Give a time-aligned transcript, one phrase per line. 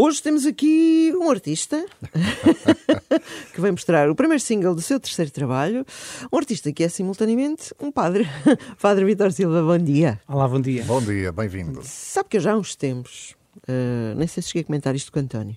[0.00, 1.84] Hoje temos aqui um artista
[3.52, 5.84] que vai mostrar o primeiro single do seu terceiro trabalho.
[6.32, 8.24] Um artista que é simultaneamente um padre.
[8.80, 10.20] Padre Vitor Silva, bom dia.
[10.28, 10.84] Olá, bom dia.
[10.84, 11.80] Bom dia, bem-vindo.
[11.82, 15.10] Sabe que eu já há uns tempos, uh, nem sei se cheguei a comentar isto
[15.10, 15.56] com o António,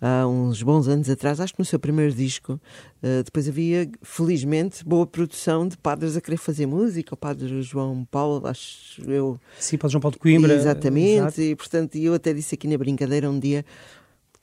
[0.00, 4.84] há uns bons anos atrás, acho que no seu primeiro disco, uh, depois havia, felizmente,
[4.84, 9.38] boa produção de padres a querer fazer música, o padre João Paulo, acho eu.
[9.58, 10.54] Sim, padre João Paulo de Coimbra.
[10.54, 11.42] Exatamente, exato.
[11.42, 13.64] e portanto, eu até disse aqui na brincadeira um dia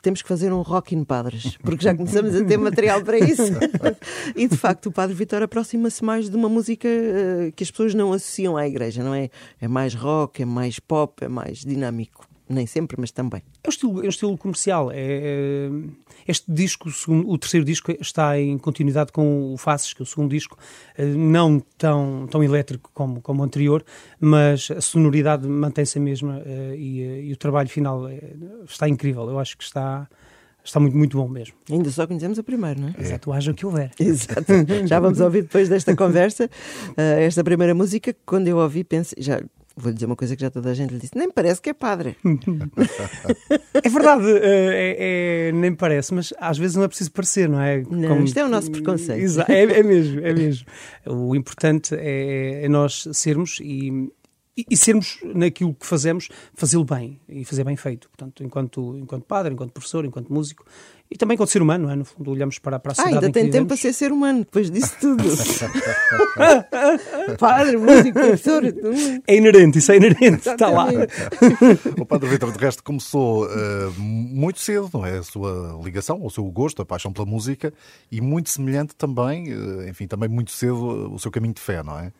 [0.02, 3.44] temos que fazer um rock in padres, porque já começamos a ter material para isso.
[4.36, 7.94] e de facto, o Padre Vitor aproxima-se mais de uma música uh, que as pessoas
[7.94, 9.30] não associam à igreja, não é?
[9.60, 13.42] É mais rock, é mais pop, é mais dinâmico nem sempre, mas também.
[13.64, 14.92] É um estilo, é um estilo comercial.
[14.92, 15.70] É, é
[16.28, 20.30] este disco, o terceiro disco, está em continuidade com o Faces, que é o segundo
[20.32, 20.58] disco,
[20.98, 23.84] eh, não tão, tão elétrico como, como o anterior,
[24.20, 28.10] mas a sonoridade mantém-se a mesma eh, e, eh, e, o trabalho final
[28.68, 29.30] está incrível.
[29.30, 30.08] Eu acho que está
[30.64, 31.56] está muito, muito bom mesmo.
[31.72, 32.96] Ainda só conhecemos a primeira, não é?
[33.00, 33.90] Exato, haja o que houver.
[33.98, 34.52] Exato.
[34.86, 36.50] Já vamos ouvir depois desta conversa
[36.98, 39.42] esta primeira música, quando eu ouvi, pensei, já
[39.78, 41.74] Vou-lhe dizer uma coisa que já toda a gente lhe disse: nem parece que é
[41.74, 42.18] padre.
[43.76, 47.62] é verdade, eh, é, é, nem parece, mas às vezes não é preciso parecer, não
[47.62, 47.84] é?
[47.84, 48.24] Não, Como...
[48.24, 49.22] isto é o nosso preconceito.
[49.22, 50.66] Exato, é, é mesmo, é mesmo.
[51.06, 54.12] O importante é, é nós sermos e,
[54.70, 58.10] e, sermos naquilo que fazemos, fazê-lo bem e fazer bem feito.
[58.10, 60.66] Portanto, enquanto, enquanto padre, enquanto professor, enquanto músico
[61.10, 61.96] e também enquanto ser humano, não é?
[61.96, 63.24] No fundo, olhamos para, para a sociedade.
[63.24, 65.24] Ah, ainda tem tempo para ser ser humano depois disso tudo.
[67.40, 68.64] padre, músico, professor.
[69.26, 70.88] É inerente, isso é inerente, está lá.
[71.98, 75.20] o Padre Vitor, de resto, começou uh, muito cedo, não é?
[75.20, 77.74] A sua ligação, o seu gosto, a paixão pela música
[78.12, 81.98] e muito semelhante também, uh, enfim, também muito cedo o seu caminho de fé, não
[81.98, 82.12] é?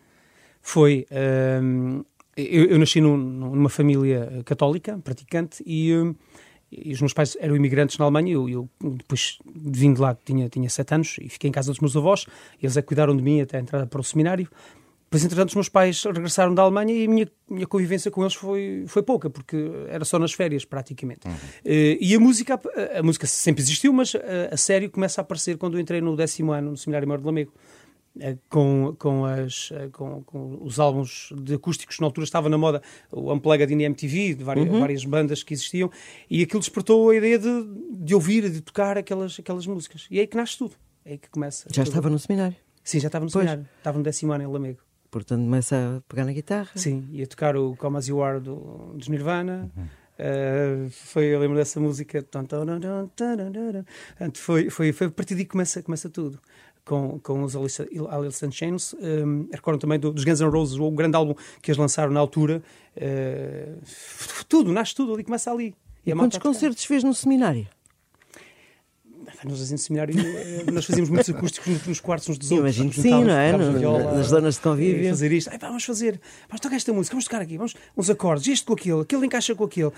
[0.62, 1.06] Foi.
[1.12, 2.06] Uh,
[2.38, 5.92] eu, eu, nasci num, numa família católica, praticante, e,
[6.72, 8.34] e, os meus pais eram imigrantes na Alemanha.
[8.34, 11.96] Eu, eu depois, vindo lá, tinha, tinha sete anos e fiquei em casa dos meus
[11.98, 12.26] avós.
[12.62, 14.48] Eles é cuidaram de mim até a entrada para o seminário.
[15.10, 18.34] Depois, entretanto, os meus pais regressaram da Alemanha e a minha, minha convivência com eles
[18.34, 19.56] foi, foi pouca, porque
[19.88, 21.26] era só nas férias, praticamente.
[21.26, 21.34] Uhum.
[21.34, 25.24] Uh, e a música, a, a, música sempre existiu, mas a, a sério começa a
[25.24, 27.54] aparecer quando eu entrei no décimo ano no Seminário Maior de Lamego.
[28.20, 32.58] Eh, com, com, as, eh, com, com, os álbuns de acústicos, na altura estava na
[32.58, 34.80] moda o Unplugged in MTV, de várias, uhum.
[34.80, 35.92] várias, bandas que existiam,
[36.30, 40.08] e aquilo despertou a ideia de, de ouvir, de tocar aquelas, aquelas músicas.
[40.10, 40.76] E é aí que nasce tudo.
[41.06, 41.68] É aí que começa.
[41.70, 41.88] Já tudo.
[41.88, 42.56] estava no seminário?
[42.84, 43.46] Sim, já estava no pois.
[43.46, 43.70] seminário.
[43.78, 44.80] Estava no décimo ano em Lamego.
[45.12, 46.70] Portanto, começa a pegar na guitarra?
[46.76, 49.72] Sim, ia tocar o Come As You Are do, dos Nirvana.
[49.76, 49.84] Uhum.
[50.18, 52.26] Uh, foi, eu lembro dessa música.
[54.34, 56.42] Foi, foi, foi a partir daí que começa, começa tudo
[56.88, 58.94] com, com os Alice in Chains.
[58.94, 62.20] Um, recordo também do, dos Guns N' Roses, o grande álbum que eles lançaram na
[62.20, 62.64] altura.
[62.96, 63.80] Uh,
[64.48, 65.76] tudo, nasce tudo ali, começa ali.
[66.06, 67.68] E, e quantos concertos fez no seminário?
[69.44, 72.76] Nós, em seminário, eh, nós fazíamos muitos acústicos nos quartos uns dos outros.
[72.76, 73.56] Imagino que sim, não é?
[73.78, 75.10] Viola, nas zonas de convívio.
[75.10, 75.50] Fazer isto.
[75.52, 78.74] Ai, vamos fazer, vamos tocar esta música, vamos tocar aqui, vamos uns acordes, este com
[78.74, 79.92] aquele, aquele encaixa com aquele.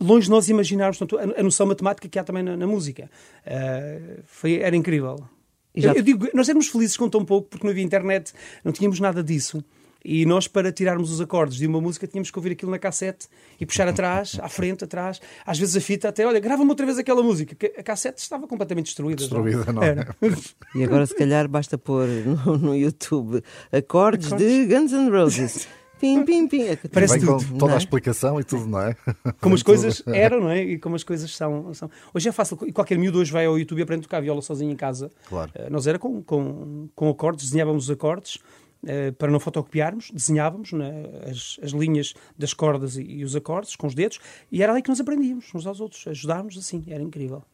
[0.00, 3.08] Longe de nós imaginarmos portanto, a noção matemática que há também na, na música.
[3.46, 5.16] Uh, foi, era incrível.
[5.74, 5.92] Já...
[5.92, 8.32] Eu, digo, nós éramos felizes com tão pouco porque não havia internet,
[8.64, 9.64] não tínhamos nada disso.
[10.04, 13.28] E nós, para tirarmos os acordes de uma música, tínhamos que ouvir aquilo na cassete
[13.60, 15.20] e puxar atrás, à frente, atrás.
[15.46, 17.56] Às vezes a fita até, olha, grava-me outra vez aquela música.
[17.78, 19.20] A cassete estava completamente destruída.
[19.20, 19.94] Destruída, não, é?
[20.74, 25.68] E agora, se calhar, basta pôr no, no YouTube acordes, acordes, de Guns N' Roses.
[26.02, 26.62] Pim, pim, pim.
[26.62, 27.74] É Parece tudo, com toda é?
[27.76, 28.96] a explicação e tudo, não é?
[29.40, 30.60] Como as coisas eram, não é?
[30.60, 31.72] E como as coisas são.
[31.74, 31.88] são.
[32.12, 32.58] Hoje é fácil.
[32.66, 35.12] E qualquer miúdo hoje vai ao YouTube e aprende a tocar viola sozinho em casa.
[35.28, 35.52] Claro.
[35.54, 38.40] Uh, nós era com, com, com acordes, desenhávamos os acordes.
[38.82, 43.76] Uh, para não fotocopiarmos, desenhávamos né, as, as, linhas das cordas e, e, os acordes
[43.76, 44.18] com os dedos,
[44.50, 47.44] e era ali que nós aprendíamos uns aos outros, ajudávamos assim, era incrível.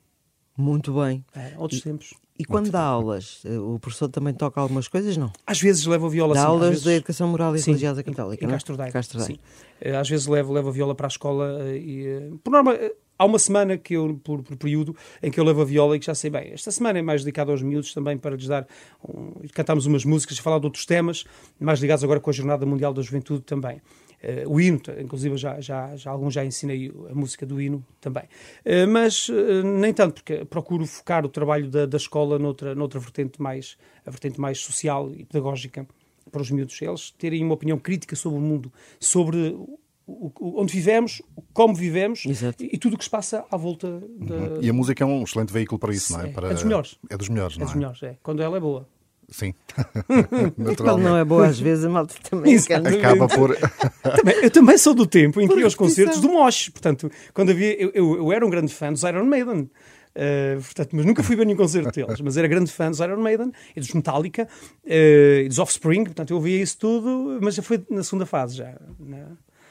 [0.56, 1.22] Muito bem.
[1.36, 2.14] É, outros e, tempos.
[2.38, 5.32] E quando dá aulas, eh, o professor também toca algumas coisas, não?
[5.44, 6.84] Às vezes levo a viola dá sim, aulas vezes...
[6.84, 8.92] da educação moral e religiosa católica, em, em Castro Daire.
[8.92, 9.38] Castro Sim.
[9.80, 12.78] Eh, às vezes levo, levo a viola para a escola eh, e, por norma,
[13.18, 15.98] há uma semana que eu, por, por, período, em que eu levo a viola e
[15.98, 16.52] que já sei bem.
[16.52, 18.66] Esta semana é mais dedicada aos miúdos também para lhes dar.
[19.06, 21.24] Um, cantamos umas músicas, falar de outros temas,
[21.58, 23.82] mais ligados agora com a Jornada Mundial da Juventude também.
[24.22, 28.24] Uh, o hino, inclusive já, já, já alguns já ensinei a música do hino também.
[28.64, 32.98] Uh, mas uh, nem tanto, porque procuro focar o trabalho da, da escola noutra, noutra
[32.98, 35.86] vertente mais, a vertente mais social e pedagógica
[36.32, 36.80] para os miúdos.
[36.82, 39.56] Eles terem uma opinião crítica sobre o mundo, sobre
[40.08, 41.22] o, o, onde vivemos,
[41.52, 44.34] como vivemos e, e, tudo o que se passa à volta da...
[44.34, 44.62] Uhum.
[44.62, 46.28] E a música é um excelente veículo para isso, não é?
[46.28, 46.48] é para...
[46.48, 46.98] é dos melhores.
[47.08, 47.64] É dos melhores, não é?
[47.64, 48.16] É dos melhores, é.
[48.22, 48.88] Quando ela é boa.
[49.30, 49.54] Sim.
[50.72, 52.88] E quando não é boa, às vezes a malta também Exato.
[52.88, 53.54] Acaba por.
[54.16, 56.30] Também- eu também sou do tempo em que ia aos concertos repetição.
[56.30, 56.68] do Mosh.
[56.70, 57.80] Portanto, quando havia.
[57.80, 59.70] Eu, eu, eu era um grande fã dos Iron Maiden.
[60.16, 62.20] Uh, portanto, mas nunca fui ver nenhum concerto deles.
[62.20, 64.48] Mas era grande fã dos Iron Maiden e dos Metallica
[64.84, 64.88] uh,
[65.44, 66.04] e dos Offspring.
[66.04, 68.74] Portanto, eu ouvia isso tudo, mas já foi na segunda fase já.
[68.98, 69.26] Na,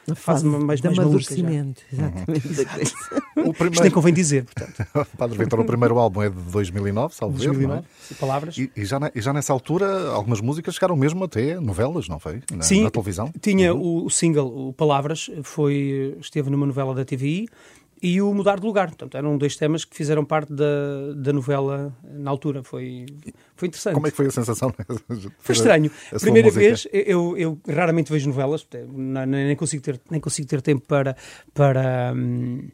[0.08, 2.48] Na fase mais, de mais amadurecimento, exatamente.
[2.48, 2.92] da coisa.
[3.36, 3.94] O Isto nem primeiro...
[3.94, 4.86] convém dizer, portanto.
[5.18, 8.14] Padre Vitor, o primeiro álbum é de 2009, salvo ver, não 2009, é?
[8.14, 8.56] palavras.
[8.58, 12.18] E, e já, ne- e já nessa altura, algumas músicas chegaram mesmo até novelas, não
[12.18, 12.40] foi?
[12.52, 13.30] Na, Sim, na televisão?
[13.40, 13.80] Tinha Uhum.
[14.02, 17.48] o, o single, o Palavras, foi, esteve numa novela da TVI
[18.02, 18.88] e o Mudar de Lugar.
[18.88, 22.62] Portanto, eram dois temas que fizeram parte da, da novela na altura.
[22.62, 23.06] Foi,
[23.56, 23.94] foi interessante.
[23.94, 24.72] Como é que foi a sensação?
[25.40, 25.90] Foi estranho.
[26.12, 26.64] A Primeira música?
[26.64, 28.66] vez, eu, eu raramente vejo novelas,
[29.26, 31.16] nem consigo ter, nem consigo ter tempo para,
[31.54, 32.68] para, hum,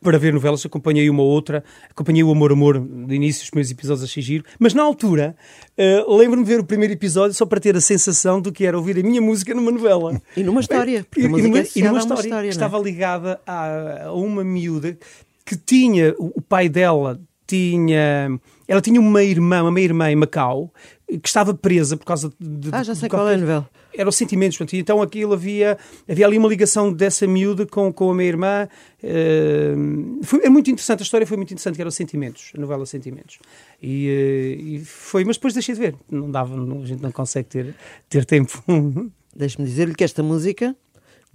[0.00, 0.64] para ver novelas.
[0.64, 4.44] Acompanhei uma ou outra, acompanhei o Amor Amor de início, os primeiros episódios achei giro,
[4.58, 5.36] mas na altura
[5.76, 8.76] eh, lembro-me de ver o primeiro episódio só para ter a sensação do que era
[8.76, 10.20] ouvir a minha música numa novela.
[10.36, 12.20] E numa história, porque E, a e música numa, é e numa a uma história,
[12.20, 12.50] história, que é?
[12.50, 14.96] estava ligada a, a uma miúda
[15.44, 20.72] que tinha, o o pai dela tinha, ela tinha uma irmã, uma meia-irmã em Macau,
[21.08, 22.70] que estava presa por causa de...
[22.72, 23.70] Ah, já sei qual é a novela.
[23.96, 25.76] Eram sentimentos, portanto, então aquilo havia,
[26.08, 28.68] havia ali uma ligação dessa miúda com, com a minha irmã.
[29.02, 29.74] eh,
[30.22, 33.38] foi, é muito interessante, a história foi muito interessante, que eram sentimentos, a novela Sentimentos.
[33.82, 37.10] E, eh, e foi, mas depois deixei de ver, não dava, não- a gente não
[37.12, 37.74] consegue ter,
[38.08, 38.62] ter tempo.
[39.34, 40.74] Deixe-me dizer-lhe que esta música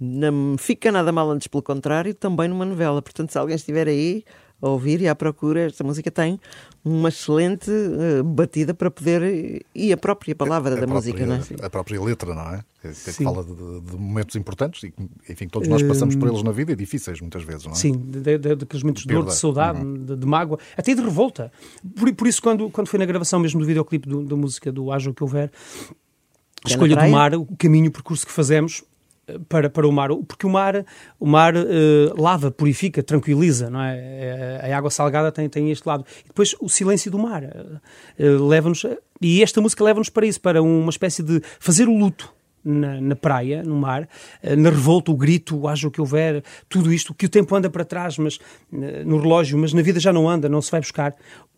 [0.00, 3.00] não fica nada mal antes, pelo contrário, também numa novela.
[3.00, 4.24] Portanto, se alguém estiver aí
[4.62, 6.38] a ouvir e à procura, esta música tem
[6.84, 9.64] uma excelente eh, batida para poder.
[9.74, 11.66] e a própria palavra A da própria- música, não é?
[11.66, 12.64] A própria letra, não é?
[12.80, 16.42] Que, que fala de, de momentos importantes e que, enfim, todos nós passamos por eles
[16.42, 17.74] na vida e difíceis muitas vezes, não é?
[17.74, 19.30] Sim, de- de- daqueles momentos de dor, Perda.
[19.32, 21.52] de saudade, de, de mágoa, até de revolta.
[21.96, 24.90] Por, por isso, quando, quando foi na gravação mesmo do videoclipe do- da música do
[24.92, 25.50] Haja o que houver,
[26.64, 28.84] a escolha do mar, o caminho, o percurso que fazemos
[29.48, 30.84] para, para o mar, porque o mar,
[31.18, 31.62] o mar eh,
[32.16, 33.96] lava, purifica, tranquiliza, não é?
[33.96, 36.04] Eh, A água salgada tem, tem este lado.
[36.24, 37.74] E depois o silêncio do mar eh,
[38.18, 38.84] leva-nos,
[39.20, 42.32] e esta música leva-nos para isso, para uma espécie de fazer o luto.
[42.64, 44.08] Na, na praia, no mar,
[44.56, 47.84] na revolta, o grito, haja o que houver, tudo isto, que o tempo anda para
[47.84, 48.38] trás, mas
[49.04, 51.12] no relógio, mas na vida já não anda, não se vai buscar.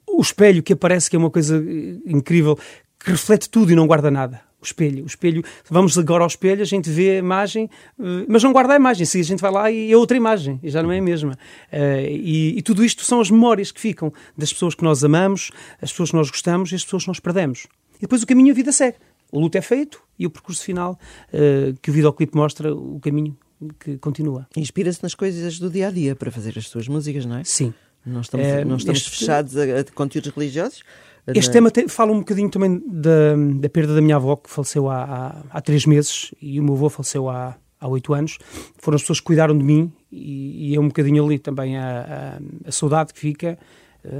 [0.09, 1.63] O espelho que aparece, que é uma coisa
[2.07, 2.59] incrível,
[3.05, 4.41] que reflete tudo e não guarda nada.
[4.61, 7.69] O espelho, o espelho, vamos agora ao espelho, a gente vê a imagem,
[8.01, 9.05] eh, mas não guarda a imagem.
[9.05, 11.37] Se a gente vai lá e é outra imagem, e já não é a mesma.
[11.71, 15.51] Eh, E, e tudo isto são as memórias que ficam das pessoas que nós amamos,
[15.83, 17.67] as pessoas que nós gostamos e as pessoas que nós perdemos.
[17.99, 18.97] E depois o caminho, a vida segue.
[19.31, 20.99] O luto é feito e o percurso final
[21.31, 23.37] eh, que o videoclipe mostra, o caminho
[23.79, 24.47] que continua.
[24.57, 27.45] Inspira-se nas coisas do dia a dia para fazer as suas músicas, não é?
[27.45, 27.75] Sim.
[28.07, 30.83] Não estamos, Eh, não estamos este- fechados a, a conteúdos religiosos.
[31.29, 34.89] Este tema tem- fala um bocadinho também da, da perda da minha avó, que faleceu
[34.91, 38.39] há, há, há três meses, e o meu avô faleceu há, há oito anos.
[38.79, 42.39] Foram as pessoas que cuidaram de mim, e, e é um bocadinho ali também a,
[42.65, 43.59] a, a saudade que fica
[44.05, 44.11] eh,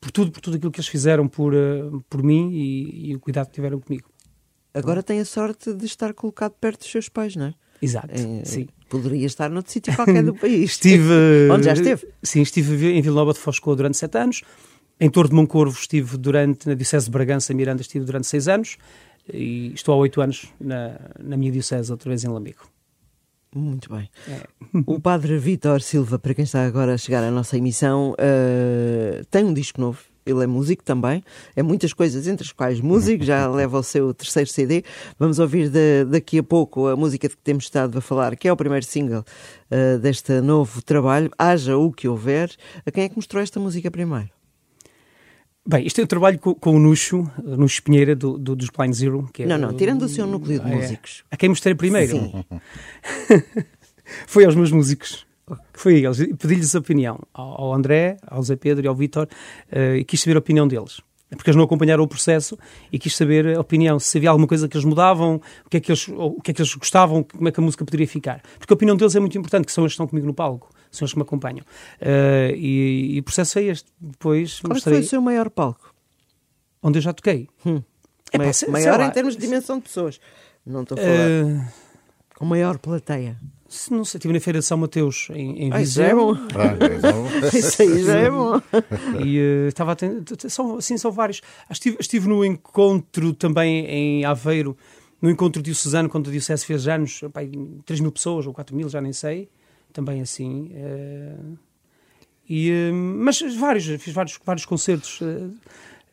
[0.00, 3.20] por tudo, por tudo aquilo que eles fizeram por, eh, por mim e, e o
[3.20, 4.08] cuidado que tiveram comigo.
[4.74, 7.54] Agora tem a sorte de estar colocado perto dos seus pais, não é?
[7.80, 8.68] Exato, Eh, sim.
[8.88, 10.72] Poderia estar noutro sítio qualquer do país.
[10.72, 11.48] Estive.
[11.50, 12.06] Onde já esteve?
[12.22, 14.42] Sim, estive em Vila Nova de Foscoa durante sete anos.
[15.00, 18.76] Em Torre de Moncorvo estive durante, na Diocese de Bragança, Miranda, estive durante seis anos.
[19.32, 22.68] E estou há oito anos na, na minha Diocese, outra vez em Lambico.
[23.54, 24.08] Muito bem.
[24.28, 24.46] É.
[24.86, 29.44] O padre Vítor Silva, para quem está agora a chegar à nossa emissão, eh, tem
[29.44, 29.98] um disco novo.
[30.24, 31.22] Ele é músico também,
[31.56, 34.84] é muitas coisas, entre as quais músico, já leva o seu terceiro CD.
[35.18, 38.46] Vamos ouvir de- daqui a pouco a música de que temos estado a falar, que
[38.48, 39.24] é o primeiro single
[39.70, 42.50] eh, deste novo trabalho, Haja o que houver.
[42.86, 44.30] A quem é que mostrou esta música primeiro?
[45.64, 48.92] Bem, isto é um trabalho com, com o Nuxo, Nuxo Pinheira, do, do, dos Blind
[48.94, 49.28] Zero.
[49.32, 50.74] Que é Não, não, tirando o seu núcleo de é.
[50.74, 51.22] músicos.
[51.30, 52.16] A quem mostrei primeiro?
[52.18, 52.44] Sim.
[54.26, 55.24] Foi aos meus músicos.
[55.72, 56.18] Foi a eles.
[56.36, 59.28] Pedi-lhes a opinião ao ao André, ao Zé Pedro e ao Vítor
[59.70, 61.00] eh, e quis saber a opinião deles.
[61.30, 62.58] Porque eles não acompanharam o processo
[62.90, 65.80] e quis saber a opinião, se havia alguma coisa que eles mudavam, o que é
[65.80, 68.42] que eles, o que é que eles gostavam, como é que a música poderia ficar.
[68.58, 70.68] Porque a opinião deles é muito importante, que são eles que estão comigo no palco,
[70.92, 71.64] são eles que me acompanham.
[72.00, 73.90] Eh, e, e o processo é este.
[74.00, 75.92] Depois Qual é mostrei foi o seu maior palco?
[76.82, 77.48] onde eu já toquei.
[78.32, 79.06] É pá, Mai- sei- sei maior lá.
[79.06, 80.20] em termos de dimensão de pessoas.
[80.64, 81.12] Não estou a falar.
[81.12, 81.68] Eh,
[82.36, 83.36] Com maior plateia.
[83.68, 86.08] se não sei, estive na Feira de São Mateus em, em Ah, isso já é
[86.14, 86.34] Viseu.
[86.34, 86.40] bom.
[86.54, 88.60] Ah, Isso aí já é bom.
[89.24, 91.40] E eh, estava a ten- t- t- são, sim, são vários.
[91.70, 94.76] Estive, estive no encontro também em Aveiro,
[95.20, 97.40] no encontro diocesano, quando a Diocese fez anos, pá,
[97.86, 99.48] 3 mil pessoas ou 4 mil, já nem sei.
[99.92, 100.70] Também assim.
[100.74, 101.36] eh,
[102.48, 105.20] e, eh, mas vários, fiz vários, vários concertos.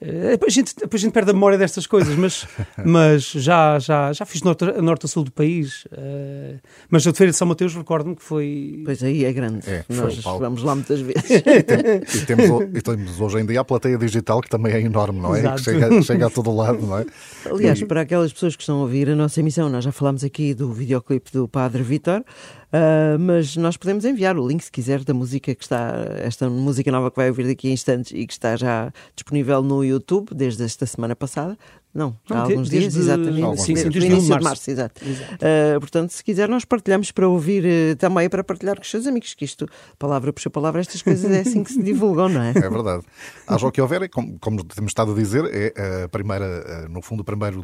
[0.02, 2.48] Uh, depois, a gente, depois a gente perde a memória destas coisas, mas,
[2.86, 5.84] mas já, já, já fiz norte, norte a sul do país.
[5.88, 6.58] Uh,
[6.90, 8.82] mas a de Feira de São Mateus recordo-me que foi.
[8.86, 9.70] Pois aí é grande.
[9.70, 11.26] É, Nós vamos lá muitas vezes.
[11.30, 11.78] e, tem,
[12.16, 15.36] e, temos, e, temos, hoje em dia a plateia digital que também é enorme, não
[15.36, 15.42] é?
[15.56, 17.06] Que chega, chega a todo lado, não é?
[17.52, 17.86] Aliás, e...
[17.86, 20.72] para aquelas pessoas que estão a ouvir a nossa emissão, nós já falámos aqui do
[20.72, 22.24] videoclipe do Padre Vitor.
[22.72, 26.92] Uh, mas nós podemos enviar o link, se quiser, da música que está, esta música
[26.92, 30.64] nova que vai ouvir daqui a instantes e que está já disponível no YouTube desde
[30.64, 31.58] esta semana passada.
[31.94, 33.62] Não, há Não, alguns dias, exatamente.
[33.62, 34.44] Sim, sim, desde início de março.
[34.44, 35.04] março exato.
[35.04, 35.34] exato.
[35.34, 39.08] Uh, portanto, se quiser, nós partilhamos para ouvir uh, também para partilhar com os seus
[39.08, 39.68] amigos, que isto,
[39.98, 42.52] palavra puxa palavra, estas coisas é assim que se divulgam, não é?
[42.52, 43.04] É verdade.
[43.48, 47.22] Haja o que houver, como, como temos estado a dizer, é a primeira, no fundo,
[47.22, 47.64] o primeiro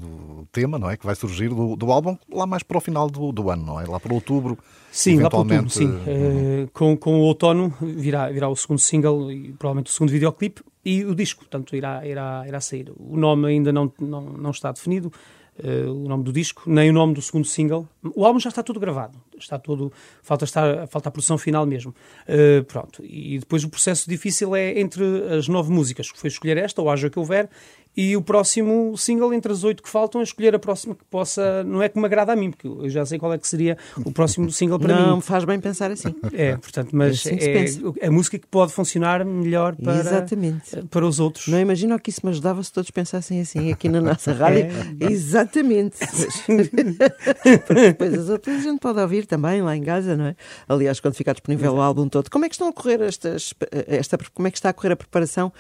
[0.52, 0.98] tema, não é?
[0.98, 3.80] Que vai surgir do, do álbum lá mais para o final do, do ano, não
[3.80, 3.86] é?
[3.86, 4.58] Lá para outubro.
[4.92, 5.88] Sim, lá para outubro, sim.
[5.88, 10.64] Uh, com, com o outono virá, virá o segundo single e provavelmente o segundo videoclipe
[10.86, 12.92] e o disco, portanto, irá, irá, irá sair.
[12.96, 15.12] O nome ainda não, não, não está definido,
[15.58, 17.88] uh, o nome do disco, nem o nome do segundo single.
[18.16, 21.94] O álbum já está tudo gravado, está tudo, falta, estar, falta a produção final mesmo.
[22.30, 25.04] Uh, pronto, e depois o processo difícil é entre
[25.36, 27.50] as nove músicas, que foi escolher esta, ou haja que houver,
[27.96, 31.64] e o próximo single, entre as oito que faltam, é escolher a próxima que possa.
[31.64, 33.78] Não é que me agrada a mim, porque eu já sei qual é que seria
[34.04, 35.10] o próximo single para não, mim.
[35.12, 36.14] Não, faz bem pensar assim.
[36.34, 40.84] É, portanto, mas é, assim é a música que pode funcionar melhor para, Exatamente.
[40.90, 41.48] para os outros.
[41.48, 44.66] Não imagino que isso me ajudava se todos pensassem assim aqui na nossa rádio.
[45.00, 45.12] É.
[45.12, 45.98] Exatamente.
[47.66, 50.36] porque depois as outras a gente pode ouvir também lá em casa, não é?
[50.68, 51.80] Aliás, quando ficar disponível Exato.
[51.80, 52.30] o álbum todo.
[52.30, 53.54] Como é que estão a correr estas.
[53.72, 55.52] Esta, como é que está a correr a preparação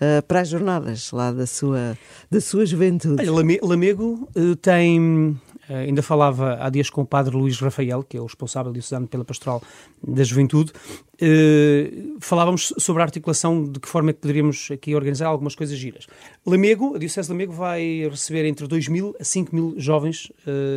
[0.00, 1.96] uh, para as jornadas lá da sua,
[2.30, 3.28] da sua juventude.
[3.28, 5.38] Olha, Lamego uh, tem.
[5.68, 9.06] Uh, ainda falava há dias com o padre Luís Rafael, que é o responsável diocesano
[9.06, 9.62] pela pastoral
[10.06, 10.72] da juventude.
[12.20, 16.06] falávamos sobre a articulação de que forma é que poderíamos aqui organizar algumas coisas giras.
[16.44, 20.30] Lamego, a Diocese de Lamego vai receber entre 2 mil a 5 mil jovens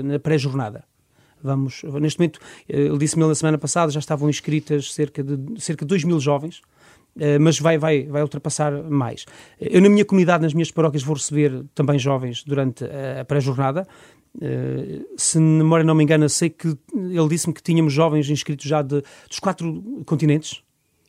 [0.06, 0.86] na pré-jornada.
[1.44, 5.90] Vamos, neste momento, ele disse-me na semana passada, já estavam inscritas cerca de, cerca de
[5.90, 6.62] 2 mil jovens
[7.40, 9.26] mas vai, vai, vai ultrapassar mais.
[9.60, 12.84] Eu, na minha comunidade, nas minhas paróquias, vou receber também jovens durante
[13.20, 13.88] a pré-jornada.
[14.36, 18.84] Uh, se memória não me engana, sei que ele disse-me que tínhamos jovens inscritos já
[18.84, 20.62] de, dos quatro continentes.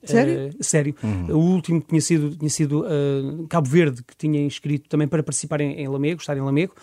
[0.03, 0.49] Sério?
[0.49, 0.95] Uh, sério.
[1.03, 1.37] Uhum.
[1.37, 5.61] O último tinha sido, tinha sido uh, Cabo Verde, que tinha inscrito também para participar
[5.61, 6.75] em, em Lamego, estar em Lamego.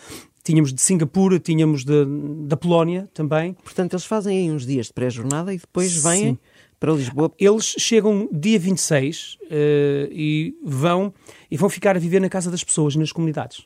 [0.43, 2.05] Tínhamos de Singapura, tínhamos de,
[2.45, 3.53] da Polónia também.
[3.53, 6.37] Portanto, eles fazem aí uns dias de pré-jornada e depois vêm.
[6.79, 7.31] Para Lisboa?
[7.39, 11.13] Eles chegam dia 26 uh, eh, e vão
[11.49, 13.59] e vão ficar a viver na casa das pessoas, nas comunidades.
[13.59, 13.65] Uh,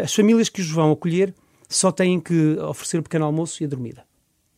[0.00, 1.34] uh, as famílias que os vão acolher
[1.68, 4.04] só têm que oferecer o pequeno almoço e a dormida.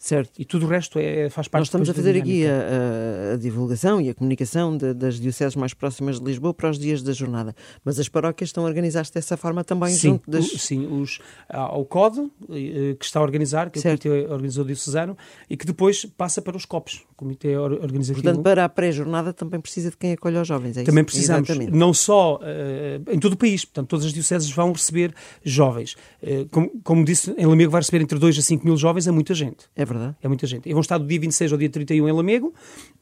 [0.03, 0.33] Certo.
[0.37, 4.01] E tudo o resto é, faz parte Nós estamos a fazer aqui a, a, divulgação
[4.01, 7.55] e a comunicação de, das dioceses mais próximas de Lisboa para os dias da jornada.
[7.85, 10.53] Mas as paróquias estão a organizar-se dessa forma também sim, junto das...
[10.53, 14.07] O, sim, os, há o CODE, eh, que está a organizar, que certo.
[14.07, 15.17] é o Comitê Organizador Diocesano,
[15.49, 18.25] e que depois passa para os COPs, o Comitê Organizativo.
[18.25, 21.79] Portanto, para a pré-jornada também precisa de quem acolhe os jovens, é Também precisamos, Exatamente.
[21.79, 25.95] não só uh, em todo o país, portanto, todas as dioceses vão receber jovens.
[26.21, 29.13] Uh, como, como disse, em Lamego vai receber entre 2 a 5 mil jovens, é
[29.13, 29.67] muita gente.
[29.77, 29.92] É verdade.
[30.23, 30.69] É muita gente.
[30.69, 32.55] E vão estar do dia 26 ao dia 31 em Lamego,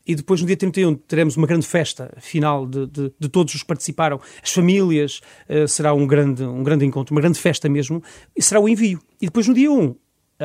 [0.07, 3.63] e depois no dia 31 teremos uma grande festa final de, de, de todos os
[3.63, 8.03] que participaram, as famílias, uh, será um grande, um grande encontro, uma grande festa mesmo,
[8.37, 9.01] e será o envio.
[9.21, 9.95] E depois no dia 1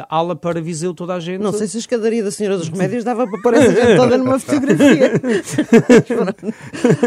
[0.09, 1.41] ala para Viseu toda a gente.
[1.41, 4.17] Não sei se a escadaria da Senhora dos Remédios dava para pôr essa gente toda
[4.17, 5.11] numa fotografia.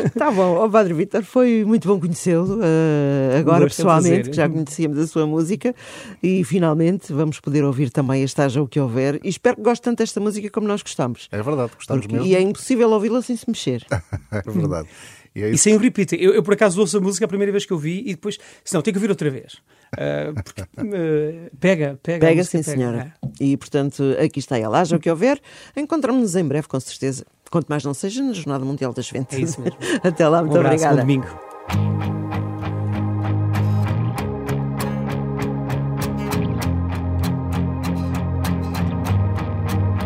[0.06, 4.98] Está bom, oh, Padre Vitor, foi muito bom conhecê-lo, uh, agora pessoalmente, que já conhecíamos
[4.98, 5.74] a sua música,
[6.22, 9.82] e finalmente vamos poder ouvir também esta Haja o que houver, e espero que goste
[9.82, 11.28] tanto desta música como nós gostamos.
[11.30, 12.28] É verdade, gostamos Porque, mesmo.
[12.28, 13.84] E é impossível ouvi-la sem se mexer.
[14.30, 14.88] é verdade.
[15.34, 16.12] E, é e sem o repeat.
[16.18, 18.38] Eu, eu, por acaso ouço a música a primeira vez que eu vi e depois,
[18.64, 19.60] se não, tenho que ouvir outra vez.
[19.94, 22.26] Uh, porque, uh, pega, pega.
[22.26, 23.14] Pega, sim, pega, senhora.
[23.40, 23.44] É.
[23.44, 24.80] E portanto, aqui está ela.
[24.80, 25.40] Haja o que houver.
[25.76, 27.24] Encontramos-nos em breve, com certeza.
[27.50, 29.40] Quanto mais não seja na Jornada Mundial das Juventude.
[29.40, 29.78] É isso mesmo.
[30.04, 30.96] Até lá, muito um abraço, obrigada.
[30.96, 31.26] Bom domingo.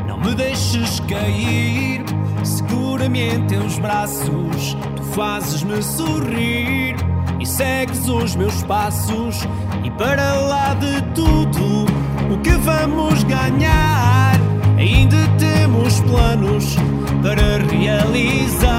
[0.06, 2.04] Não me deixes cair,
[2.44, 4.76] segura-me em teus braços,
[5.14, 6.96] fazes-me sorrir
[7.38, 9.46] e segues os meus passos.
[9.84, 11.86] E para lá de tudo,
[12.32, 14.32] o que vamos ganhar?
[14.78, 16.76] Ainda temos planos
[17.22, 18.72] para realizar.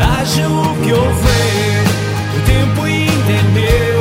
[0.00, 1.84] Haja o que houver,
[2.36, 3.95] o tempo ainda é.